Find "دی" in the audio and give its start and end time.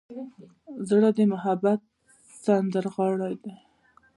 3.43-3.53